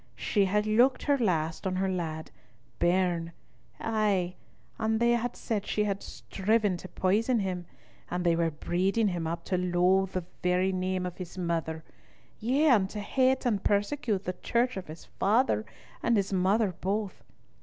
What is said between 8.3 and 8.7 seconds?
were